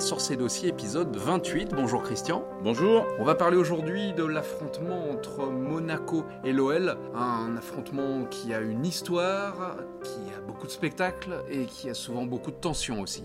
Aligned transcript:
Sur 0.00 0.20
ses 0.20 0.36
dossiers, 0.36 0.70
épisode 0.70 1.14
28. 1.14 1.70
Bonjour 1.74 2.02
Christian. 2.02 2.44
Bonjour. 2.62 3.06
On 3.18 3.24
va 3.24 3.34
parler 3.34 3.56
aujourd'hui 3.56 4.12
de 4.12 4.24
l'affrontement 4.24 5.10
entre 5.10 5.46
Monaco 5.46 6.24
et 6.42 6.52
l'OL. 6.52 6.96
Un 7.14 7.56
affrontement 7.56 8.24
qui 8.24 8.52
a 8.52 8.60
une 8.60 8.84
histoire, 8.84 9.76
qui 10.02 10.34
a 10.36 10.40
beaucoup 10.40 10.66
de 10.66 10.72
spectacles 10.72 11.44
et 11.48 11.66
qui 11.66 11.88
a 11.88 11.94
souvent 11.94 12.24
beaucoup 12.26 12.50
de 12.50 12.56
tensions 12.56 13.00
aussi. 13.00 13.22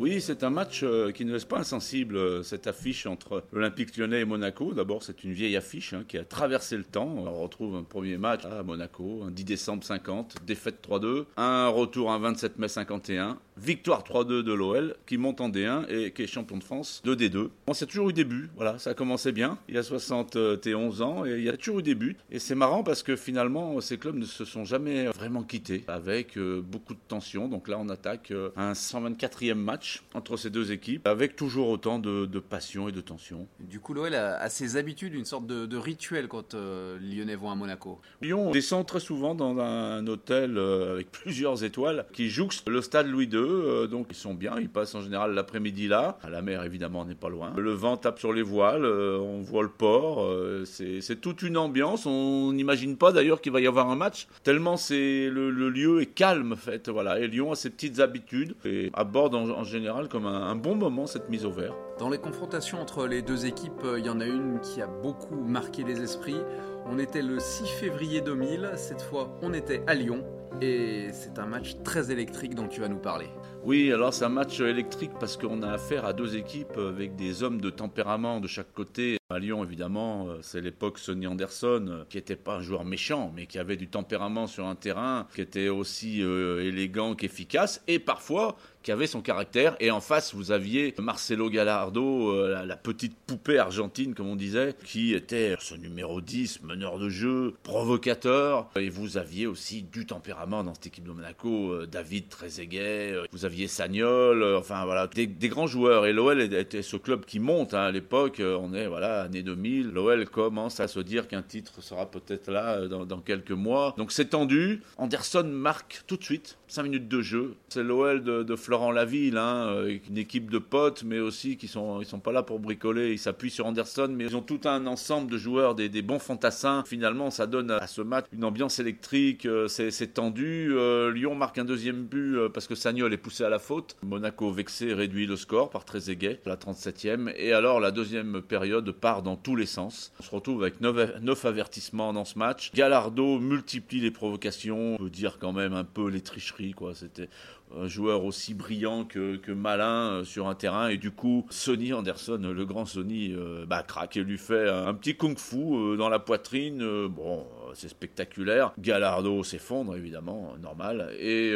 Oui, 0.00 0.20
c'est 0.20 0.44
un 0.44 0.50
match 0.50 0.84
euh, 0.84 1.10
qui 1.10 1.24
ne 1.24 1.32
laisse 1.32 1.44
pas 1.44 1.58
insensible, 1.58 2.16
euh, 2.16 2.42
cette 2.44 2.68
affiche 2.68 3.06
entre 3.06 3.42
l'Olympique 3.52 3.96
lyonnais 3.96 4.20
et 4.20 4.24
Monaco. 4.24 4.72
D'abord, 4.72 5.02
c'est 5.02 5.24
une 5.24 5.32
vieille 5.32 5.56
affiche 5.56 5.92
hein, 5.92 6.04
qui 6.06 6.16
a 6.18 6.24
traversé 6.24 6.76
le 6.76 6.84
temps. 6.84 7.08
On 7.08 7.42
retrouve 7.42 7.74
un 7.74 7.82
premier 7.82 8.16
match 8.16 8.44
à 8.44 8.62
Monaco, 8.62 9.24
un 9.26 9.32
10 9.32 9.44
décembre 9.44 9.82
50, 9.82 10.36
défaite 10.46 10.86
3-2, 10.88 11.24
un 11.36 11.66
retour 11.66 12.12
un 12.12 12.20
27 12.20 12.58
mai 12.60 12.68
51, 12.68 13.38
victoire 13.60 14.02
3-2 14.02 14.42
de 14.42 14.52
l'OL 14.52 14.96
qui 15.06 15.18
monte 15.18 15.40
en 15.40 15.48
D1 15.48 15.88
et 15.88 16.12
qui 16.12 16.22
est 16.22 16.26
champion 16.26 16.56
de 16.56 16.64
France 16.64 17.02
de 17.04 17.14
D2. 17.14 17.48
Bon, 17.66 17.72
c'est 17.74 17.86
toujours 17.86 18.10
eu 18.10 18.12
des 18.12 18.24
buts, 18.24 18.50
voilà, 18.56 18.78
ça 18.78 18.90
a 18.90 18.94
commencé 18.94 19.32
bien. 19.32 19.58
Il 19.68 19.74
y 19.74 19.78
a 19.78 19.82
71 19.82 21.02
ans 21.02 21.24
et 21.24 21.38
il 21.38 21.44
y 21.44 21.48
a 21.48 21.56
toujours 21.56 21.80
eu 21.80 21.82
des 21.82 21.94
buts. 21.94 22.16
Et 22.30 22.38
c'est 22.38 22.54
marrant 22.54 22.82
parce 22.82 23.02
que 23.02 23.16
finalement, 23.16 23.80
ces 23.80 23.98
clubs 23.98 24.16
ne 24.16 24.24
se 24.24 24.44
sont 24.44 24.64
jamais 24.64 25.06
vraiment 25.06 25.42
quittés 25.42 25.84
avec 25.88 26.36
euh, 26.36 26.60
beaucoup 26.60 26.94
de 26.94 27.00
tension. 27.08 27.48
Donc 27.48 27.68
là, 27.68 27.76
on 27.78 27.88
attaque 27.88 28.32
un 28.56 28.72
124e 28.72 29.54
match 29.54 30.02
entre 30.14 30.36
ces 30.36 30.50
deux 30.50 30.72
équipes, 30.72 31.06
avec 31.06 31.36
toujours 31.36 31.68
autant 31.68 31.98
de, 31.98 32.26
passion 32.38 32.88
et 32.88 32.92
de 32.92 33.00
tension. 33.00 33.46
Du 33.58 33.80
coup, 33.80 33.94
l'OL 33.94 34.14
a, 34.14 34.48
ses 34.48 34.76
habitudes, 34.76 35.14
une 35.14 35.24
sorte 35.24 35.46
de, 35.46 35.76
rituel 35.76 36.28
quand 36.28 36.54
euh, 36.54 36.98
les 37.00 37.16
Lyonnais 37.16 37.36
vont 37.36 37.50
à 37.50 37.54
Monaco. 37.54 38.00
Lyon 38.20 38.50
descend 38.50 38.86
très 38.86 39.00
souvent 39.00 39.34
dans 39.34 39.58
un 39.58 40.06
hôtel 40.06 40.58
euh, 40.58 40.92
avec 40.92 41.10
plusieurs 41.12 41.62
étoiles 41.62 42.06
qui 42.12 42.28
jouxte 42.28 42.68
le 42.68 42.82
stade 42.82 43.06
Louis 43.06 43.26
II, 43.26 43.38
euh, 43.48 43.86
donc 43.86 44.06
ils 44.10 44.16
sont 44.16 44.34
bien, 44.34 44.56
ils 44.58 44.68
passent 44.68 44.94
en 44.94 45.02
général 45.02 45.34
l'après-midi 45.34 45.88
là. 45.88 46.18
La 46.28 46.42
mer 46.42 46.64
évidemment 46.64 47.04
n'est 47.04 47.14
pas 47.14 47.28
loin. 47.28 47.52
Le 47.56 47.72
vent 47.72 47.96
tape 47.96 48.18
sur 48.18 48.32
les 48.32 48.42
voiles, 48.42 48.84
on 48.84 49.40
voit 49.40 49.62
le 49.62 49.68
port, 49.68 50.28
c'est 50.64 51.20
toute 51.20 51.42
une 51.42 51.56
ambiance. 51.56 52.06
On 52.06 52.52
n'imagine 52.52 52.96
pas 52.96 53.12
d'ailleurs 53.12 53.40
qu'il 53.40 53.52
va 53.52 53.60
y 53.60 53.66
avoir 53.66 53.90
un 53.90 53.96
match, 53.96 54.28
tellement 54.42 54.76
c'est 54.76 55.28
le, 55.30 55.50
lieu 55.50 56.00
est 56.00 56.06
calme 56.06 56.52
en 56.52 56.56
fait. 56.56 56.88
Voilà. 56.88 57.20
Et 57.20 57.26
Lyon 57.26 57.52
a 57.52 57.56
ses 57.56 57.70
petites 57.70 58.00
habitudes 58.00 58.54
et 58.64 58.90
aborde 58.94 59.34
en, 59.34 59.48
en 59.50 59.64
général 59.64 60.08
comme 60.08 60.26
un, 60.26 60.54
bon 60.54 60.74
moment 60.74 61.06
cette 61.06 61.28
mise 61.28 61.44
au 61.44 61.50
vert. 61.50 61.74
Dans 61.98 62.08
les 62.08 62.18
confrontations 62.18 62.80
entre 62.80 63.06
les 63.06 63.22
deux 63.22 63.46
équipes, 63.46 63.84
euh, 63.84 63.98
il 63.98 64.06
y 64.06 64.10
en 64.10 64.20
a 64.20 64.26
une 64.26 64.60
qui 64.60 64.80
a 64.80 64.86
beaucoup 64.86 65.36
marqué 65.36 65.84
les 65.84 66.00
esprits. 66.00 66.40
On 66.86 66.98
était 66.98 67.22
le 67.22 67.38
6 67.38 67.66
février 67.66 68.20
2000, 68.20 68.72
cette 68.76 69.02
fois 69.02 69.36
on 69.42 69.52
était 69.52 69.82
à 69.86 69.94
Lyon 69.94 70.24
et 70.60 71.08
c'est 71.12 71.38
un 71.38 71.46
match 71.46 71.76
très 71.84 72.10
électrique 72.10 72.54
dont 72.54 72.68
tu 72.68 72.80
vas 72.80 72.88
nous 72.88 72.98
parler. 72.98 73.28
Oui, 73.64 73.92
alors 73.92 74.14
c'est 74.14 74.24
un 74.24 74.30
match 74.30 74.60
électrique 74.60 75.10
parce 75.20 75.36
qu'on 75.36 75.62
a 75.62 75.72
affaire 75.72 76.04
à 76.04 76.12
deux 76.12 76.36
équipes 76.36 76.78
avec 76.78 77.16
des 77.16 77.42
hommes 77.42 77.60
de 77.60 77.70
tempérament 77.70 78.40
de 78.40 78.46
chaque 78.48 78.72
côté. 78.72 79.18
À 79.30 79.38
Lyon, 79.38 79.62
évidemment, 79.62 80.28
euh, 80.28 80.38
c'est 80.40 80.62
l'époque 80.62 80.98
Sonny 80.98 81.26
Anderson, 81.26 81.86
euh, 81.88 82.04
qui 82.08 82.16
n'était 82.16 82.36
pas 82.36 82.56
un 82.56 82.62
joueur 82.62 82.86
méchant, 82.86 83.30
mais 83.34 83.46
qui 83.46 83.58
avait 83.58 83.76
du 83.76 83.88
tempérament 83.88 84.46
sur 84.46 84.66
un 84.66 84.74
terrain, 84.74 85.26
qui 85.34 85.42
était 85.42 85.68
aussi 85.68 86.22
élégant 86.22 87.14
qu'efficace, 87.14 87.82
et 87.88 87.98
parfois 87.98 88.56
qui 88.82 88.92
avait 88.92 89.06
son 89.06 89.20
caractère. 89.20 89.76
Et 89.80 89.90
en 89.90 90.00
face, 90.00 90.34
vous 90.34 90.50
aviez 90.50 90.94
Marcelo 90.98 91.50
Gallardo, 91.50 92.30
euh, 92.30 92.64
la, 92.64 92.76
petite 92.76 93.14
poupée 93.26 93.58
argentine, 93.58 94.14
comme 94.14 94.28
on 94.28 94.36
disait, 94.36 94.74
qui 94.84 95.12
était 95.12 95.56
ce 95.60 95.74
numéro 95.74 96.20
10, 96.20 96.62
meneur 96.62 96.98
de 96.98 97.08
jeu, 97.08 97.54
provocateur. 97.64 98.70
Et 98.76 98.88
vous 98.88 99.18
aviez 99.18 99.46
aussi 99.46 99.82
du 99.82 100.06
tempérament 100.06 100.64
dans 100.64 100.74
cette 100.74 100.86
équipe 100.86 101.04
de 101.04 101.12
Monaco. 101.12 101.72
Euh, 101.72 101.86
David 101.86 102.28
Trezeguet, 102.28 103.12
euh, 103.12 103.24
vous 103.32 103.44
aviez 103.48 103.68
Sagnol, 103.68 104.44
enfin 104.56 104.84
voilà, 104.84 105.06
des, 105.06 105.26
grands 105.48 105.66
joueurs. 105.66 106.06
Et 106.06 106.12
l'OL 106.12 106.40
était 106.40 106.82
ce 106.82 106.96
club 106.96 107.24
qui 107.24 107.40
monte 107.40 107.74
hein, 107.74 107.82
à 107.82 107.90
l'époque. 107.90 108.40
On 108.40 108.72
est, 108.74 108.86
voilà, 108.86 109.22
année 109.22 109.42
2000. 109.42 109.90
L'OL 109.90 110.26
commence 110.28 110.80
à 110.80 110.88
se 110.88 111.00
dire 111.00 111.28
qu'un 111.28 111.42
titre 111.42 111.82
sera 111.82 112.10
peut-être 112.10 112.50
là 112.50 112.86
dans, 112.86 113.04
dans 113.04 113.20
quelques 113.20 113.50
mois. 113.50 113.94
Donc 113.96 114.12
c'est 114.12 114.26
tendu. 114.26 114.82
Anderson 114.96 115.48
marque 115.50 116.02
tout 116.06 116.16
de 116.16 116.24
suite 116.24 116.58
5 116.68 116.82
minutes 116.82 117.08
de 117.08 117.22
jeu. 117.22 117.54
C'est 117.68 117.82
l'OL 117.82 118.22
de, 118.22 118.56
Florent 118.56 118.92
Laville, 118.92 119.36
hein, 119.38 119.86
une 120.08 120.18
équipe 120.18 120.50
de 120.50 120.58
potes, 120.58 121.02
mais 121.04 121.18
aussi 121.18 121.56
qui 121.56 121.68
sont, 121.68 122.00
ils 122.00 122.06
sont 122.06 122.20
pas 122.20 122.32
là 122.32 122.42
pour 122.42 122.60
bricoler. 122.60 123.12
Ils 123.12 123.18
s'appuient 123.18 123.50
sur 123.50 123.66
Anderson, 123.66 124.12
mais 124.14 124.24
ils 124.24 124.36
ont 124.36 124.42
tout 124.42 124.60
un 124.64 124.86
ensemble 124.86 125.30
de 125.30 125.38
joueurs, 125.38 125.74
des, 125.74 126.02
bons 126.02 126.18
fantassins. 126.18 126.84
Finalement, 126.86 127.30
ça 127.30 127.46
donne 127.46 127.70
à 127.70 127.86
ce 127.86 128.02
match 128.02 128.26
une 128.32 128.44
ambiance 128.44 128.78
électrique. 128.78 129.46
Euh, 129.46 129.68
c'est 129.68 130.14
tendu. 130.14 130.72
Euh, 130.72 131.12
Lyon 131.12 131.34
marque 131.34 131.58
un 131.58 131.64
deuxième 131.64 132.04
but 132.04 132.36
euh, 132.36 132.48
parce 132.48 132.66
que 132.66 132.74
Sagnol 132.74 133.12
est 133.12 133.18
poussé 133.18 133.37
à 133.44 133.48
la 133.48 133.58
faute. 133.58 133.96
Monaco 134.02 134.50
vexé 134.50 134.92
réduit 134.92 135.26
le 135.26 135.36
score 135.36 135.70
par 135.70 135.84
Trezeguet, 135.84 136.40
la 136.46 136.56
37e. 136.56 137.32
Et 137.36 137.52
alors, 137.52 137.80
la 137.80 137.90
deuxième 137.90 138.42
période 138.42 138.90
part 138.92 139.22
dans 139.22 139.36
tous 139.36 139.56
les 139.56 139.66
sens. 139.66 140.12
On 140.20 140.22
se 140.22 140.30
retrouve 140.30 140.62
avec 140.62 140.80
9, 140.80 141.44
avertissements 141.44 142.12
dans 142.12 142.24
ce 142.24 142.38
match. 142.38 142.72
Gallardo 142.74 143.38
multiplie 143.38 144.00
les 144.00 144.10
provocations. 144.10 144.94
On 144.94 144.98
peut 144.98 145.10
dire 145.10 145.38
quand 145.38 145.52
même 145.52 145.74
un 145.74 145.84
peu 145.84 146.08
les 146.08 146.20
tricheries 146.20 146.72
quoi. 146.72 146.94
C'était 146.94 147.28
un 147.76 147.86
joueur 147.86 148.24
aussi 148.24 148.54
brillant 148.54 149.04
que, 149.04 149.38
malin 149.52 150.12
euh, 150.12 150.24
sur 150.24 150.48
un 150.48 150.54
terrain. 150.54 150.88
Et 150.88 150.96
du 150.96 151.10
coup, 151.10 151.46
Sonny 151.50 151.92
Anderson, 151.92 152.40
le 152.42 152.64
grand 152.64 152.86
Sonny, 152.86 153.32
euh, 153.32 153.64
bah, 153.66 153.82
craque 153.82 154.16
et 154.16 154.22
lui 154.22 154.38
fait 154.38 154.68
un, 154.68 154.94
petit 154.94 155.16
kung-fu 155.16 155.56
euh, 155.56 155.96
dans 155.96 156.08
la 156.08 156.18
poitrine. 156.18 157.06
bon, 157.08 157.46
c'est 157.74 157.88
spectaculaire. 157.88 158.72
Gallardo 158.78 159.42
s'effondre, 159.42 159.96
évidemment, 159.96 160.54
normal. 160.60 161.12
Et 161.18 161.54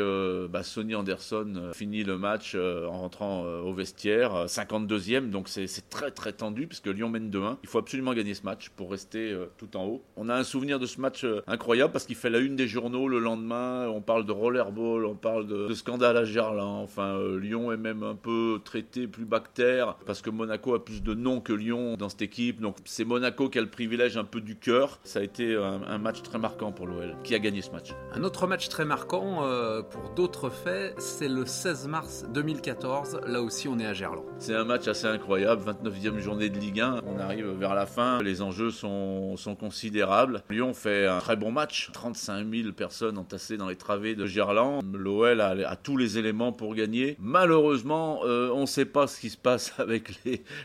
bah, 0.50 0.62
Sonny 0.62 0.94
Anderson 0.94 1.70
finit 1.72 2.04
le 2.04 2.18
match 2.18 2.54
en 2.54 2.98
rentrant 2.98 3.44
au 3.44 3.72
vestiaire, 3.72 4.46
52e. 4.46 5.30
Donc 5.30 5.48
c'est 5.48 5.66
très 5.88 6.10
très 6.10 6.32
tendu 6.32 6.66
puisque 6.66 6.86
Lyon 6.86 7.08
mène 7.08 7.30
2-1. 7.30 7.56
Il 7.62 7.68
faut 7.68 7.78
absolument 7.78 8.12
gagner 8.12 8.34
ce 8.34 8.42
match 8.42 8.68
pour 8.70 8.90
rester 8.90 9.34
tout 9.56 9.76
en 9.76 9.84
haut. 9.84 10.02
On 10.16 10.28
a 10.28 10.34
un 10.34 10.44
souvenir 10.44 10.78
de 10.78 10.86
ce 10.86 11.00
match 11.00 11.24
incroyable 11.46 11.92
parce 11.92 12.04
qu'il 12.04 12.16
fait 12.16 12.30
la 12.30 12.38
une 12.38 12.56
des 12.56 12.68
journaux 12.68 13.08
le 13.08 13.18
lendemain. 13.18 13.88
On 13.88 14.02
parle 14.02 14.26
de 14.26 14.32
rollerball, 14.32 15.06
on 15.06 15.14
parle 15.14 15.46
de, 15.46 15.68
de 15.68 15.74
scandale 15.74 16.01
à 16.04 16.12
la 16.12 16.24
Gerland. 16.24 16.82
Enfin, 16.82 17.16
euh, 17.16 17.38
Lyon 17.38 17.72
est 17.72 17.76
même 17.76 18.02
un 18.02 18.14
peu 18.14 18.60
traité 18.64 19.06
plus 19.06 19.24
bactère 19.24 19.96
parce 20.06 20.22
que 20.22 20.30
Monaco 20.30 20.74
a 20.74 20.84
plus 20.84 21.02
de 21.02 21.14
noms 21.14 21.40
que 21.40 21.52
Lyon 21.52 21.96
dans 21.98 22.08
cette 22.08 22.22
équipe. 22.22 22.60
Donc 22.60 22.76
c'est 22.84 23.04
Monaco 23.04 23.48
qui 23.48 23.58
a 23.58 23.62
le 23.62 23.70
privilège 23.70 24.16
un 24.16 24.24
peu 24.24 24.40
du 24.40 24.56
cœur. 24.56 25.00
Ça 25.04 25.20
a 25.20 25.22
été 25.22 25.56
un, 25.56 25.98
match 25.98 26.22
très 26.22 26.38
marquant 26.38 26.72
pour 26.72 26.86
l'OL 26.86 27.14
qui 27.22 27.34
a 27.34 27.38
gagné 27.38 27.62
ce 27.62 27.70
match. 27.70 27.90
Un 28.14 28.24
autre 28.24 28.46
match 28.46 28.68
très 28.68 28.84
marquant 28.84 29.44
euh, 29.44 29.82
pour 29.82 30.10
d'autres 30.14 30.50
faits, 30.50 30.94
c'est 30.98 31.28
le 31.28 31.46
16 31.46 31.86
mars 31.86 32.24
2014. 32.32 33.20
Là 33.26 33.42
aussi, 33.42 33.68
on 33.68 33.78
est 33.78 33.86
à 33.86 33.92
Gerland. 33.92 34.24
C'est 34.38 34.54
un 34.54 34.64
match 34.64 34.88
assez 34.88 35.06
incroyable. 35.06 35.62
29e 35.62 36.18
journée 36.18 36.48
de 36.48 36.58
Ligue 36.58 36.80
1. 36.80 37.02
On 37.06 37.18
arrive 37.18 37.50
vers 37.50 37.74
la 37.74 37.86
fin. 37.86 38.20
Les 38.22 38.42
enjeux 38.42 38.70
sont, 38.70 39.36
sont 39.36 39.54
considérables. 39.54 40.42
Lyon 40.50 40.74
fait 40.74 41.06
un 41.06 41.18
très 41.18 41.36
bon 41.36 41.52
match. 41.52 41.90
35 41.92 42.46
000 42.52 42.72
personnes 42.72 43.18
entassées 43.18 43.56
dans 43.56 43.68
les 43.68 43.76
travées 43.76 44.14
de 44.14 44.26
Gerland. 44.26 44.82
L'OL 44.94 45.40
a, 45.40 45.50
a 45.50 45.76
tout 45.76 45.91
les 45.96 46.18
éléments 46.18 46.52
pour 46.52 46.74
gagner. 46.74 47.16
Malheureusement, 47.18 48.20
euh, 48.24 48.50
on 48.52 48.62
ne 48.62 48.66
sait 48.66 48.84
pas 48.84 49.06
ce 49.06 49.20
qui 49.20 49.30
se 49.30 49.36
passe 49.36 49.74
avec 49.78 50.12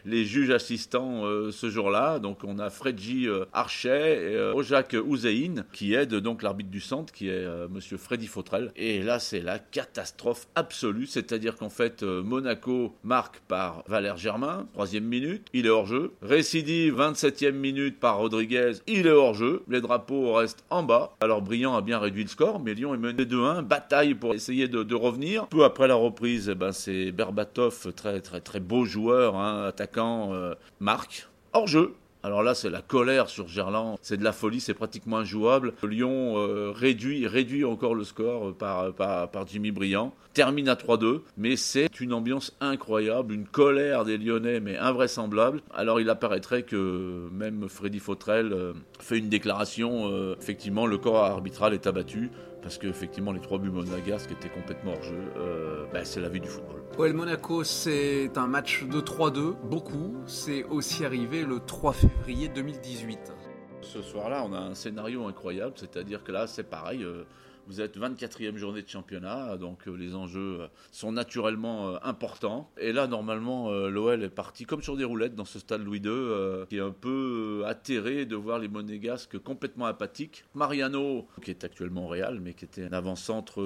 les, 0.05 0.25
juges 0.25 0.49
assistants 0.49 1.25
euh, 1.25 1.51
ce 1.51 1.69
jour-là. 1.69 2.19
Donc 2.19 2.39
on 2.43 2.59
a 2.59 2.69
Fredji 2.69 3.27
euh, 3.27 3.45
Archet 3.53 4.31
et 4.31 4.37
Ojak 4.37 4.95
Ouzein 5.05 5.63
qui 5.73 5.93
aide 5.93 6.15
donc 6.15 6.43
l'arbitre 6.43 6.69
du 6.69 6.81
centre 6.81 7.13
qui 7.13 7.29
est 7.29 7.47
monsieur 7.69 7.97
Freddy 7.97 8.27
Fautrel. 8.27 8.71
Et 8.75 9.01
là, 9.01 9.19
c'est 9.19 9.39
la 9.39 9.59
catastrophe 9.59 10.47
absolue. 10.55 11.05
C'est-à-dire 11.05 11.55
qu'en 11.55 11.69
fait, 11.69 12.03
Monaco 12.03 12.95
marque 13.03 13.39
par 13.47 13.83
Valère 13.87 14.17
Germain, 14.17 14.67
troisième 14.73 15.05
minute, 15.05 15.47
il 15.53 15.65
est 15.65 15.69
hors 15.69 15.85
jeu. 15.85 16.13
Récidive, 16.21 16.95
27e 16.95 17.51
minute 17.51 17.99
par 17.99 18.17
Rodriguez, 18.17 18.73
il 18.87 19.07
est 19.07 19.11
hors 19.11 19.33
jeu. 19.33 19.63
Les 19.69 19.81
drapeaux 19.81 20.33
restent 20.33 20.63
en 20.69 20.83
bas. 20.83 21.15
Alors 21.21 21.41
Briand 21.41 21.75
a 21.75 21.81
bien 21.81 21.99
réduit 21.99 22.23
le 22.23 22.29
score, 22.29 22.59
mais 22.59 22.73
Lyon 22.73 22.93
est 22.93 22.97
mené 22.97 23.25
2-1. 23.25 23.61
Bataille 23.61 24.15
pour 24.15 24.33
essayer 24.33 24.67
de 24.67 24.95
revenir 24.95 25.16
peu 25.49 25.63
après 25.63 25.87
la 25.87 25.95
reprise, 25.95 26.49
eh 26.49 26.55
ben, 26.55 26.71
c'est 26.71 27.11
Berbatov, 27.11 27.93
très, 27.93 28.59
beau 28.59 28.85
joueur, 28.85 29.35
hein, 29.35 29.65
attaquant, 29.67 30.33
euh, 30.33 30.53
marque. 30.79 31.27
Hors 31.53 31.67
jeu, 31.67 31.95
Alors 32.23 32.43
là, 32.43 32.55
c'est 32.55 32.69
la 32.69 32.81
colère 32.81 33.29
sur 33.29 33.47
Gerland, 33.47 33.97
c'est 34.01 34.17
de 34.17 34.23
la 34.23 34.33
folie, 34.33 34.59
c'est 34.59 34.73
pratiquement 34.73 35.17
injouable. 35.17 35.73
Lyon 35.83 36.37
euh, 36.37 36.71
réduit, 36.71 37.63
encore 37.63 37.95
le 37.95 38.03
score 38.03 38.53
par, 38.55 38.93
par, 38.93 39.47
Jimmy 39.47 39.71
Briand, 39.71 40.13
termine 40.33 40.67
à 40.67 40.75
3-2, 40.75 41.21
mais 41.37 41.55
c'est 41.55 41.99
une 41.99 42.13
ambiance 42.13 42.55
incroyable, 42.59 43.33
une 43.33 43.45
colère 43.45 44.03
des 44.03 44.17
Lyonnais, 44.17 44.59
mais 44.59 44.77
invraisemblable. 44.77 45.61
Alors 45.73 46.01
il 46.01 46.09
apparaîtrait 46.09 46.63
que 46.63 47.29
même 47.31 47.69
Freddy 47.69 47.99
Fautrel 47.99 48.51
euh, 48.51 48.73
fait 48.99 49.17
une 49.17 49.29
déclaration, 49.29 50.11
euh, 50.11 50.35
effectivement, 50.39 50.85
le 50.85 50.97
corps 50.97 51.23
arbitral 51.23 51.73
est 51.73 51.87
abattu 51.87 52.29
parce 52.67 52.79
qu'effectivement 52.79 53.31
les 53.31 53.39
trois 53.39 53.59
buts 53.59 53.69
monégasques 53.69 54.29
étaient 54.29 54.49
complètement 54.49 54.91
hors 54.91 55.01
jeu. 55.01 55.31
Ben, 55.93 56.03
c'est 56.03 56.19
la 56.19 56.27
vie 56.27 56.41
du 56.41 56.49
football. 56.49 56.83
OL 56.97 57.13
Monaco, 57.13 57.63
c'est 57.63 58.37
un 58.37 58.47
match 58.47 58.83
de 58.83 58.99
3-2, 58.99 59.55
beaucoup. 59.63 60.15
C'est 60.25 60.65
aussi 60.65 61.05
arrivé 61.05 61.45
le 61.45 61.61
3 61.61 61.93
février 61.93 62.49
2018. 62.49 63.31
Ce 63.79 64.01
soir-là, 64.01 64.43
on 64.45 64.51
a 64.51 64.59
un 64.59 64.73
scénario 64.73 65.27
incroyable, 65.27 65.75
c'est-à-dire 65.77 66.25
que 66.25 66.33
là, 66.33 66.45
c'est 66.45 66.69
pareil. 66.69 67.03
Euh, 67.03 67.23
vous 67.67 67.81
êtes 67.81 67.97
24e 67.97 68.55
journée 68.55 68.81
de 68.81 68.87
championnat, 68.87 69.57
donc 69.57 69.87
euh, 69.87 69.95
les 69.95 70.15
enjeux 70.15 70.61
euh, 70.61 70.67
sont 70.91 71.11
naturellement 71.11 71.89
euh, 71.89 71.97
importants. 72.01 72.71
Et 72.79 72.93
là, 72.93 73.07
normalement, 73.07 73.69
l'OL 73.69 74.23
est 74.23 74.29
parti 74.29 74.65
comme 74.65 74.81
sur 74.81 74.95
des 74.95 75.03
roulettes 75.03 75.35
dans 75.35 75.45
ce 75.45 75.59
stade 75.59 75.83
Louis 75.83 75.99
II, 75.99 76.65
qui 76.69 76.77
est 76.77 76.81
un 76.81 76.91
peu 76.91 77.63
atterré 77.65 78.25
de 78.25 78.35
voir 78.35 78.59
les 78.59 78.67
Monégasques 78.67 79.37
complètement 79.39 79.85
apathiques. 79.85 80.45
Mariano, 80.55 81.27
qui 81.41 81.51
est 81.51 81.63
actuellement 81.63 82.05
au 82.05 82.07
Real, 82.07 82.39
mais 82.39 82.53
qui 82.53 82.65
était 82.65 82.85
un 82.85 82.93
avant-centre 82.93 83.61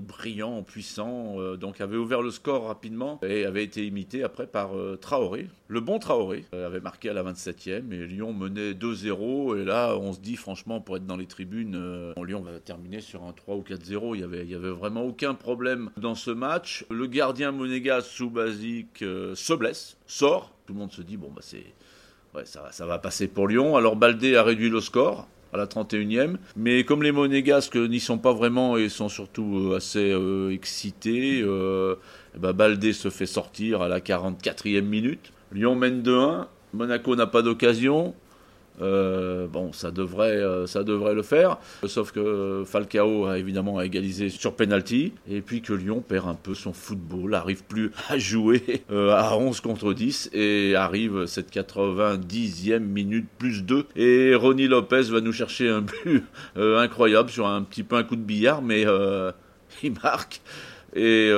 brillant, 0.00 0.62
puissant, 0.62 1.36
donc 1.56 1.80
avait 1.80 1.96
ouvert 1.96 2.20
le 2.20 2.30
score 2.30 2.66
rapidement 2.66 3.18
et 3.22 3.44
avait 3.44 3.64
été 3.64 3.86
imité 3.86 4.22
après 4.22 4.46
par 4.46 4.70
Traoré. 5.00 5.48
Le 5.68 5.80
bon 5.80 5.98
Traoré 5.98 6.44
avait 6.52 6.80
marqué 6.80 7.10
à 7.10 7.12
la 7.14 7.22
27e 7.22 7.92
et 7.92 8.06
Lyon 8.06 8.32
menait 8.32 8.72
2-0. 8.72 9.60
Et 9.60 9.64
là, 9.64 9.96
on 9.96 10.12
se 10.12 10.20
dit 10.20 10.36
franchement, 10.36 10.80
pour 10.80 10.96
être 10.96 11.06
dans 11.06 11.16
les 11.16 11.26
tribunes, 11.26 12.12
Lyon 12.16 12.42
va 12.42 12.58
terminer 12.60 13.00
sur 13.00 13.24
un 13.24 13.32
3 13.38 13.56
ou 13.56 13.62
4-0. 13.62 14.14
Il 14.14 14.20
y 14.20 14.24
avait, 14.24 14.54
avait 14.54 14.70
vraiment 14.70 15.04
aucun 15.04 15.34
problème 15.34 15.90
dans 15.96 16.14
ce 16.14 16.30
match. 16.30 16.84
Le 16.90 17.06
gardien 17.06 17.52
monégas 17.52 18.02
sous 18.02 18.30
basique 18.30 19.02
euh, 19.02 19.34
se 19.34 19.54
blesse, 19.54 19.96
sort. 20.06 20.52
Tout 20.66 20.74
le 20.74 20.78
monde 20.78 20.92
se 20.92 21.02
dit 21.02 21.16
bon 21.16 21.30
bah 21.34 21.40
c'est 21.42 21.64
ouais, 22.34 22.44
ça, 22.44 22.68
ça 22.70 22.86
va 22.86 22.98
passer 22.98 23.28
pour 23.28 23.48
Lyon. 23.48 23.76
Alors 23.76 23.96
Baldé 23.96 24.36
a 24.36 24.42
réduit 24.42 24.70
le 24.70 24.80
score 24.80 25.26
à 25.52 25.56
la 25.56 25.66
31e. 25.66 26.36
Mais 26.56 26.84
comme 26.84 27.02
les 27.02 27.12
Monégasques 27.12 27.76
n'y 27.76 28.00
sont 28.00 28.18
pas 28.18 28.32
vraiment 28.32 28.76
et 28.76 28.88
sont 28.88 29.08
surtout 29.08 29.70
euh, 29.70 29.76
assez 29.76 30.12
euh, 30.12 30.50
excités, 30.52 31.40
euh, 31.42 31.96
eh 32.34 32.38
ben 32.38 32.52
Baldé 32.52 32.92
se 32.92 33.10
fait 33.10 33.26
sortir 33.26 33.82
à 33.82 33.88
la 33.88 34.00
44e 34.00 34.82
minute. 34.82 35.32
Lyon 35.52 35.74
mène 35.74 36.02
2-1. 36.02 36.46
Monaco 36.74 37.16
n'a 37.16 37.26
pas 37.26 37.42
d'occasion. 37.42 38.14
Euh, 38.80 39.46
bon, 39.46 39.72
ça 39.72 39.90
devrait, 39.90 40.36
euh, 40.36 40.66
ça 40.66 40.84
devrait 40.84 41.14
le 41.14 41.22
faire. 41.22 41.58
Sauf 41.86 42.12
que 42.12 42.62
Falcao 42.66 43.26
a 43.26 43.38
évidemment 43.38 43.80
égalisé 43.80 44.28
sur 44.28 44.54
penalty. 44.54 45.12
Et 45.30 45.40
puis 45.40 45.62
que 45.62 45.72
Lyon 45.72 46.02
perd 46.06 46.28
un 46.28 46.34
peu 46.34 46.54
son 46.54 46.72
football, 46.72 47.34
arrive 47.34 47.64
plus 47.64 47.90
à 48.08 48.18
jouer 48.18 48.84
euh, 48.90 49.12
à 49.14 49.36
11 49.36 49.60
contre 49.60 49.92
10. 49.92 50.30
Et 50.32 50.74
arrive 50.74 51.26
cette 51.26 51.52
90e 51.52 52.78
minute 52.78 53.26
plus 53.38 53.62
2. 53.62 53.86
Et 53.96 54.34
Ronnie 54.34 54.68
Lopez 54.68 55.02
va 55.02 55.20
nous 55.20 55.32
chercher 55.32 55.68
un 55.68 55.82
but 55.82 56.24
incroyable 56.56 57.30
sur 57.30 57.46
un 57.46 57.62
petit 57.62 57.82
peu 57.82 57.96
un 57.96 58.04
coup 58.04 58.16
de 58.16 58.22
billard. 58.22 58.62
Mais 58.62 58.84
il 59.82 59.92
marque. 60.02 60.40
Et 60.94 61.30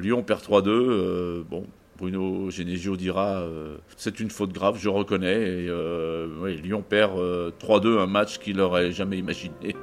Lyon 0.00 0.22
perd 0.22 0.42
3-2. 0.42 1.42
bon, 1.42 1.66
Bruno 1.96 2.50
Genesio 2.50 2.96
dira 2.96 3.40
euh, 3.40 3.76
c'est 3.96 4.20
une 4.20 4.30
faute 4.30 4.52
grave, 4.52 4.76
je 4.78 4.88
reconnais. 4.88 5.34
Et, 5.34 5.68
euh, 5.68 6.26
Lyon 6.62 6.84
perd 6.86 7.18
3-2, 7.58 7.86
euh, 7.86 8.02
un 8.02 8.06
match 8.06 8.38
qu'il 8.38 8.56
n'aurait 8.56 8.92
jamais 8.92 9.18
imaginé 9.18 9.74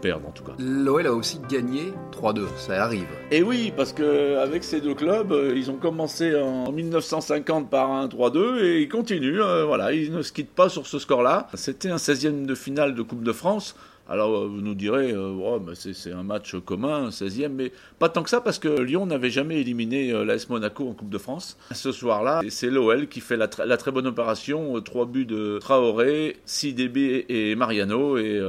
perdre 0.00 0.28
en 0.28 0.32
tout 0.32 0.44
cas. 0.44 0.52
L'OL 0.58 1.06
a 1.06 1.12
aussi 1.12 1.40
gagné 1.48 1.92
3-2, 2.12 2.46
ça 2.56 2.82
arrive. 2.82 3.06
Et 3.30 3.42
oui, 3.42 3.72
parce 3.76 3.92
que 3.92 4.36
avec 4.38 4.64
ces 4.64 4.80
deux 4.80 4.94
clubs, 4.94 5.34
ils 5.54 5.70
ont 5.70 5.76
commencé 5.76 6.34
en 6.36 6.70
1950 6.70 7.70
par 7.70 7.90
un 7.90 8.06
3-2 8.06 8.62
et 8.62 8.82
ils 8.82 8.88
continuent. 8.88 9.40
voilà, 9.66 9.92
ils 9.92 10.12
ne 10.12 10.22
se 10.22 10.32
quittent 10.32 10.54
pas 10.54 10.68
sur 10.68 10.86
ce 10.86 10.98
score-là. 10.98 11.48
C'était 11.54 11.90
un 11.90 11.96
16e 11.96 12.46
de 12.46 12.54
finale 12.54 12.94
de 12.94 13.02
Coupe 13.02 13.22
de 13.22 13.32
France. 13.32 13.74
Alors 14.08 14.36
euh, 14.36 14.46
vous 14.46 14.60
nous 14.60 14.74
direz, 14.74 15.12
euh, 15.12 15.74
c'est 15.74 16.12
un 16.12 16.22
match 16.22 16.56
commun, 16.56 17.08
16e, 17.08 17.48
mais 17.48 17.72
pas 17.98 18.08
tant 18.08 18.22
que 18.22 18.30
ça 18.30 18.40
parce 18.40 18.58
que 18.58 18.68
Lyon 18.68 19.06
n'avait 19.06 19.30
jamais 19.30 19.60
éliminé 19.60 20.12
euh, 20.12 20.24
l'AS 20.24 20.48
Monaco 20.50 20.88
en 20.88 20.92
Coupe 20.92 21.08
de 21.08 21.18
France. 21.18 21.56
Ce 21.72 21.90
soir-là, 21.90 22.42
c'est 22.48 22.70
l'OL 22.70 23.08
qui 23.08 23.20
fait 23.20 23.36
la, 23.36 23.48
très 23.48 23.90
bonne 23.90 24.06
opération, 24.06 24.80
trois 24.82 25.06
buts 25.06 25.24
de 25.24 25.58
Traoré, 25.58 26.36
6 26.44 26.74
DB 26.74 27.26
et 27.28 27.54
Mariano 27.54 28.18
et 28.18 28.40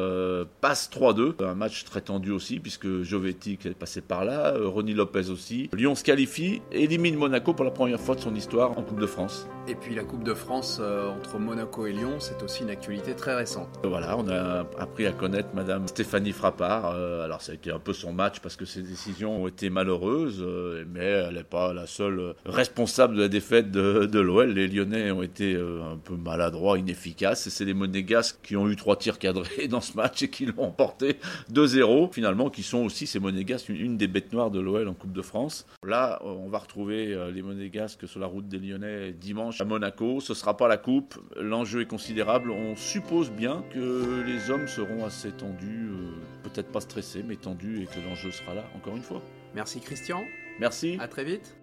passe 0.62 0.90
3-2. 0.94 1.44
Un 1.44 1.56
match 1.56 1.86
très 1.86 2.02
tendu 2.02 2.32
aussi 2.32 2.60
puisque 2.60 3.04
Jovetti 3.04 3.58
est 3.66 3.74
passé 3.74 4.02
par 4.02 4.26
là, 4.26 4.54
Ronnie 4.58 4.94
Lopez 4.94 5.30
aussi. 5.30 5.70
Lyon 5.74 5.96
se 5.96 6.04
qualifie, 6.04 6.62
élimine 6.72 7.16
Monaco 7.16 7.54
pour 7.54 7.66
la 7.66 7.72
première 7.72 8.00
fois 8.00 8.16
de 8.16 8.22
son 8.22 8.36
histoire 8.36 8.78
en 8.78 8.84
Coupe 8.84 9.00
de 9.00 9.08
France. 9.08 9.48
Et 9.68 9.76
puis 9.76 9.96
la 9.96 10.04
Coupe 10.04 10.24
de 10.24 10.34
France 10.34 10.80
entre 10.80 11.40
Monaco 11.40 11.86
et 11.86 11.94
Lyon, 11.94 12.16
c'est 12.20 12.44
aussi 12.44 12.64
une 12.64 12.70
actualité 12.70 13.16
très 13.16 13.36
récente. 13.36 13.70
Voilà, 13.84 14.18
on 14.18 14.28
a 14.28 14.66
appris 14.78 15.06
à 15.06 15.12
connaître 15.12 15.45
Madame 15.54 15.88
Stéphanie 15.88 16.32
Frappard. 16.32 16.92
Euh, 16.96 17.24
alors 17.24 17.42
ça 17.42 17.52
a 17.52 17.56
été 17.56 17.72
un 17.72 17.80
peu 17.80 17.94
son 17.94 18.14
match 18.14 18.40
parce 18.40 18.56
que 18.56 18.66
ses 18.66 18.82
décisions 18.82 19.44
ont 19.44 19.48
été 19.48 19.70
malheureuses, 19.70 20.42
euh, 20.42 20.84
mais 20.92 21.06
elle 21.06 21.36
n'est 21.36 21.44
pas 21.44 21.74
la 21.74 21.88
seule 21.88 22.34
responsable 22.46 23.16
de 23.16 23.22
la 23.22 23.28
défaite 23.28 23.72
de, 23.72 24.20
l'OL. 24.20 24.52
Les 24.52 24.68
Lyonnais 24.68 25.12
ont 25.12 25.24
été 25.24 25.54
euh, 25.54 25.82
un 25.84 25.98
peu 25.98 26.16
maladroits, 26.16 26.78
inefficaces, 26.78 27.48
et 27.48 27.50
c'est 27.50 27.66
les 27.66 27.74
Monégasques 27.74 28.40
qui 28.44 28.56
ont 28.56 28.70
eu 28.70 28.76
trois 28.76 28.98
tirs 28.98 29.20
cadrés 29.20 29.68
dans 29.70 29.82
ce 29.82 29.96
match 29.96 30.24
et 30.24 30.30
qui 30.30 30.46
l'ont 30.46 30.64
emporté 30.64 31.20
2-0. 31.54 32.12
Finalement, 32.14 32.50
qui 32.50 32.64
sont 32.64 32.80
aussi 32.80 33.08
ces 33.08 33.20
Monégasques 33.20 33.70
une, 33.70 33.98
des 33.98 34.08
bêtes 34.08 34.34
noires 34.34 34.52
de 34.52 34.60
l'OL 34.60 34.88
en 34.88 34.94
Coupe 34.94 35.14
de 35.14 35.22
France. 35.22 35.66
Là, 35.86 36.20
on 36.24 36.50
va 36.50 36.60
retrouver 36.60 37.16
les 37.34 37.42
Monégasques 37.42 38.08
sur 38.08 38.20
la 38.20 38.28
route 38.28 38.48
des 38.48 38.60
Lyonnais 38.60 39.12
dimanche 39.14 39.62
à 39.62 39.66
Monaco. 39.66 40.20
Ce 40.20 40.34
sera 40.34 40.58
pas 40.58 40.68
la 40.68 40.78
coupe. 40.78 41.16
L'enjeu 41.40 41.82
est 41.82 41.86
considérable. 41.86 42.52
On 42.52 42.76
suppose 42.76 43.32
bien 43.32 43.64
que 43.74 44.24
les 44.26 44.50
hommes 44.50 44.68
seront 44.68 45.06
assez 45.06 45.32
tendu, 45.38 45.90
euh, 45.90 46.12
peut-être 46.44 46.72
pas 46.72 46.82
stressé, 46.82 47.24
mais 47.24 47.36
tendu 47.36 47.82
et 47.84 47.86
que 47.86 48.00
l'enjeu 48.00 48.32
sera 48.32 48.54
là, 48.54 48.64
encore 48.76 48.96
une 48.96 49.04
fois. 49.04 49.22
Merci 49.54 49.80
Christian. 49.80 50.24
Merci. 50.60 50.98
À 51.00 51.08
très 51.08 51.24
vite. 51.24 51.56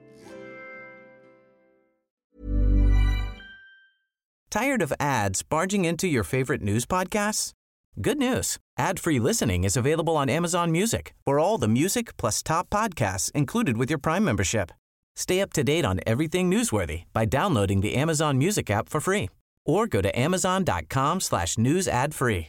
Tired 4.51 4.83
of 4.83 4.93
ads 5.01 5.43
barging 5.43 5.87
into 5.87 6.07
your 6.07 6.25
favorite 6.25 6.61
news 6.61 6.85
podcasts? 6.85 7.53
Good 8.01 8.19
news. 8.19 8.59
Ad-free 8.79 9.19
listening 9.19 9.65
is 9.65 9.77
available 9.77 10.17
on 10.17 10.29
Amazon 10.29 10.71
Music 10.71 11.15
for 11.25 11.39
all 11.39 11.59
the 11.59 11.69
music 11.69 12.17
plus 12.17 12.43
top 12.43 12.69
podcasts 12.69 13.31
included 13.33 13.77
with 13.79 13.91
your 13.91 13.99
Prime 13.99 14.25
membership. 14.25 14.71
Stay 15.17 15.41
up 15.41 15.53
to 15.55 15.65
date 15.65 15.85
on 15.85 16.01
everything 16.07 16.51
newsworthy 16.51 17.05
by 17.13 17.25
downloading 17.25 17.81
the 17.81 17.95
Amazon 17.95 18.39
Music 18.39 18.71
app 18.71 18.89
for 18.89 19.01
free 19.01 19.29
or 19.65 19.87
go 19.87 20.01
to 20.01 20.19
amazon.com 20.19 21.21
slash 21.21 21.59
news 21.59 21.87
ad 21.87 22.15
free. 22.15 22.49